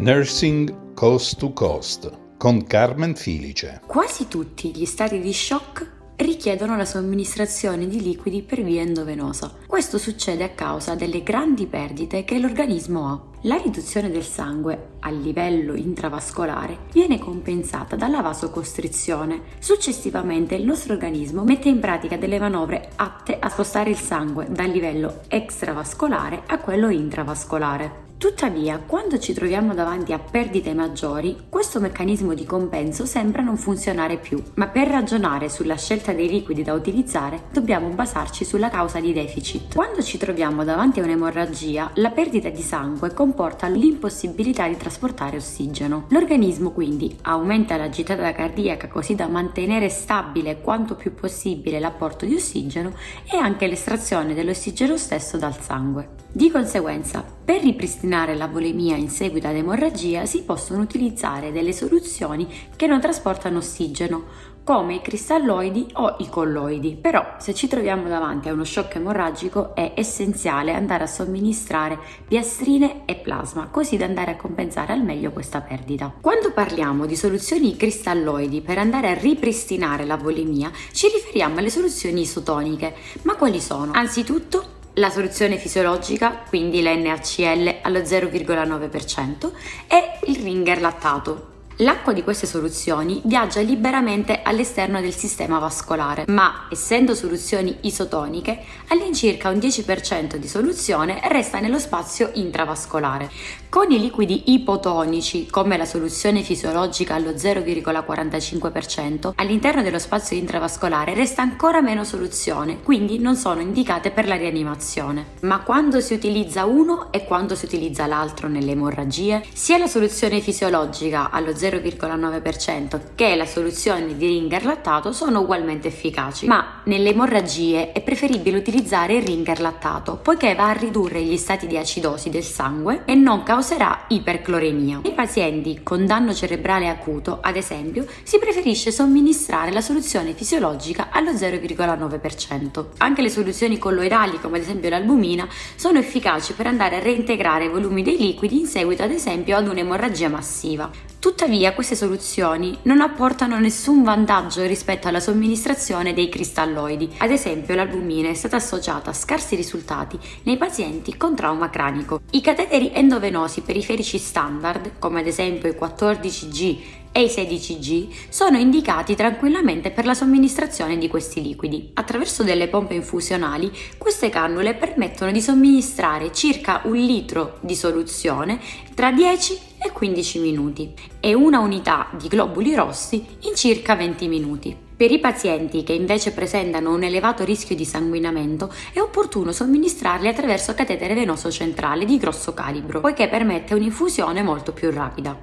[0.00, 3.80] Nursing Coast to Coast con Carmen Filice.
[3.84, 9.56] Quasi tutti gli stati di shock richiedono la somministrazione di liquidi per via endovenosa.
[9.66, 13.20] Questo succede a causa delle grandi perdite che l'organismo ha.
[13.42, 19.42] La riduzione del sangue a livello intravascolare viene compensata dalla vasocostrizione.
[19.58, 24.70] Successivamente il nostro organismo mette in pratica delle manovre atte a spostare il sangue dal
[24.70, 28.06] livello extravascolare a quello intravascolare.
[28.18, 34.16] Tuttavia, quando ci troviamo davanti a perdite maggiori, questo meccanismo di compenso sembra non funzionare
[34.16, 39.12] più, ma per ragionare sulla scelta dei liquidi da utilizzare dobbiamo basarci sulla causa di
[39.12, 39.72] deficit.
[39.72, 46.06] Quando ci troviamo davanti a un'emorragia, la perdita di sangue comporta l'impossibilità di trasportare ossigeno.
[46.08, 52.34] L'organismo quindi aumenta la gittata cardiaca così da mantenere stabile quanto più possibile l'apporto di
[52.34, 52.94] ossigeno
[53.30, 56.26] e anche l'estrazione dell'ossigeno stesso dal sangue.
[56.38, 62.46] Di conseguenza, per ripristinare la volemia in seguito ad emorragia si possono utilizzare delle soluzioni
[62.76, 64.22] che non trasportano ossigeno,
[64.62, 66.94] come i cristalloidi o i colloidi.
[66.94, 73.04] Però, se ci troviamo davanti a uno shock emorragico, è essenziale andare a somministrare piastrine
[73.04, 76.14] e plasma, così da andare a compensare al meglio questa perdita.
[76.20, 82.20] Quando parliamo di soluzioni cristalloidi per andare a ripristinare la volemia, ci riferiamo alle soluzioni
[82.20, 82.94] isotoniche.
[83.22, 83.90] Ma quali sono?
[83.92, 89.50] Anzitutto la soluzione fisiologica, quindi l'NaCl allo 0,9%
[89.86, 96.66] e il ringer lattato, L'acqua di queste soluzioni viaggia liberamente all'esterno del sistema vascolare, ma
[96.70, 103.30] essendo soluzioni isotoniche, all'incirca un 10% di soluzione resta nello spazio intravascolare.
[103.70, 111.42] Con i liquidi ipotonici, come la soluzione fisiologica allo 0,45%, all'interno dello spazio intravascolare resta
[111.42, 115.26] ancora meno soluzione, quindi non sono indicate per la rianimazione.
[115.42, 120.40] Ma quando si utilizza uno e quando si utilizza l'altro nelle emorragie, sia la soluzione
[120.40, 127.10] fisiologica allo 0,45% 0,9% che la soluzione di ringer lattato sono ugualmente efficaci, ma nelle
[127.10, 132.30] emorragie è preferibile utilizzare il ringer lattato poiché va a ridurre gli stati di acidosi
[132.30, 135.00] del sangue e non causerà ipercloremia.
[135.02, 141.32] Nei pazienti con danno cerebrale acuto, ad esempio, si preferisce somministrare la soluzione fisiologica allo
[141.32, 142.84] 0,9%.
[142.98, 147.68] Anche le soluzioni colloidali, come ad esempio l'albumina, sono efficaci per andare a reintegrare i
[147.68, 150.88] volumi dei liquidi in seguito ad esempio ad un'emorragia massiva.
[151.20, 157.14] Tuttavia queste soluzioni non apportano nessun vantaggio rispetto alla somministrazione dei cristalloidi.
[157.18, 162.20] Ad esempio l'albumina è stata associata a scarsi risultati nei pazienti con trauma cranico.
[162.30, 166.78] I cateteri endovenosi periferici standard, come ad esempio i 14G
[167.10, 171.90] e i 16G sono indicati tranquillamente per la somministrazione di questi liquidi.
[171.94, 178.60] Attraverso delle pompe infusionali, queste cannule permettono di somministrare circa un litro di soluzione
[178.94, 184.76] tra 10 e 15 minuti e una unità di globuli rossi in circa 20 minuti.
[184.98, 190.74] Per i pazienti che invece presentano un elevato rischio di sanguinamento è opportuno somministrarli attraverso
[190.74, 195.38] catetere venoso centrale di grosso calibro, poiché permette un'infusione molto più rapida.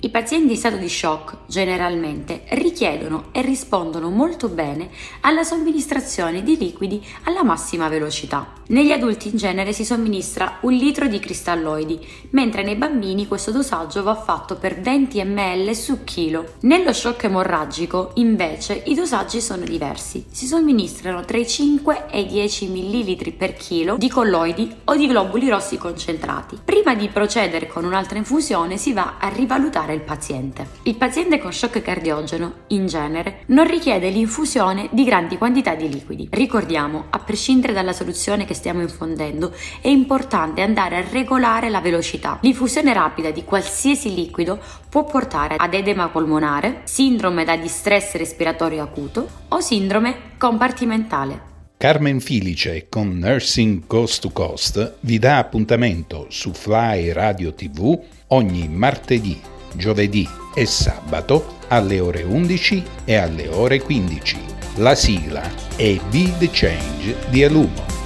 [0.00, 4.90] I pazienti in stato di shock generalmente richiedono e rispondono molto bene
[5.22, 8.52] alla somministrazione di liquidi alla massima velocità.
[8.68, 14.02] Negli adulti in genere si somministra un litro di cristalloidi, mentre nei bambini questo dosaggio
[14.02, 16.52] va fatto per 20 ml su chilo.
[16.60, 20.26] Nello shock emorragico, invece, i dosaggi sono diversi.
[20.30, 25.06] Si somministrano tra i 5 e i 10 ml per chilo di colloidi o di
[25.08, 26.58] globuli rossi concentrati.
[26.62, 30.66] Prima di procedere con un'altra infusione si va a rivalutare aiutare il paziente.
[30.82, 36.28] Il paziente con shock cardiogeno, in genere, non richiede l'infusione di grandi quantità di liquidi.
[36.30, 42.38] Ricordiamo, a prescindere dalla soluzione che stiamo infondendo, è importante andare a regolare la velocità.
[42.42, 49.28] L'infusione rapida di qualsiasi liquido può portare ad edema polmonare, sindrome da distress respiratorio acuto
[49.48, 51.46] o sindrome compartimentale.
[51.78, 57.96] Carmen Filice con Nursing Coast to Coast vi dà appuntamento su Fly Radio TV
[58.28, 59.40] ogni martedì
[59.74, 64.36] giovedì e sabato alle ore 11 e alle ore 15.
[64.76, 65.42] La sigla
[65.76, 67.97] è Be the Change di Alumo.